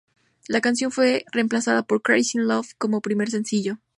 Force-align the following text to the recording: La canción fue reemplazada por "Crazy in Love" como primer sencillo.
La 0.47 0.61
canción 0.61 0.89
fue 0.89 1.25
reemplazada 1.31 1.83
por 1.83 2.01
"Crazy 2.01 2.39
in 2.39 2.47
Love" 2.47 2.73
como 2.79 3.01
primer 3.01 3.29
sencillo. 3.29 3.77